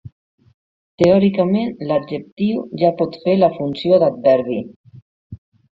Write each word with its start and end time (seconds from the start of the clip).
Teòricament 1.01 1.69
l'adjectiu 1.91 2.65
ja 2.83 2.93
pot 3.03 3.21
fer 3.27 3.39
la 3.45 3.53
funció 3.61 4.03
d'adverbi. 4.05 4.61